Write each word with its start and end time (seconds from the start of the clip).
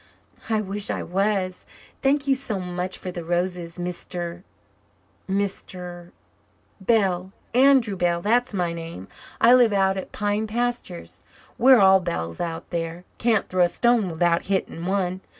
"I 0.49 0.61
wish 0.61 0.89
I 0.89 1.03
was. 1.03 1.67
Thank 2.01 2.25
you 2.27 2.33
so 2.33 2.59
much 2.59 2.97
for 2.97 3.11
the 3.11 3.23
roses, 3.23 3.77
Mr. 3.77 4.41
Mr." 5.29 6.09
"Bell 6.81 7.31
Andrew 7.53 7.95
Bell, 7.95 8.19
that's 8.19 8.51
my 8.51 8.73
name. 8.73 9.07
I 9.39 9.53
live 9.53 9.73
out 9.73 9.97
at 9.97 10.11
Pine 10.11 10.47
Pastures. 10.47 11.21
We're 11.59 11.77
all 11.77 11.99
Bells 11.99 12.41
out 12.41 12.67
there 12.71 13.03
can't 13.19 13.47
throw 13.47 13.63
a 13.65 13.69
stone 13.69 14.09
without 14.09 14.45
hitting 14.45 14.87
one. 14.87 15.21